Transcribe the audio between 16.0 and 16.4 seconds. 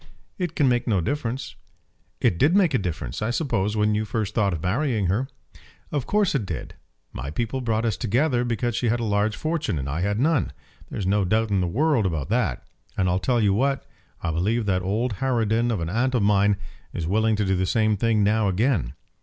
of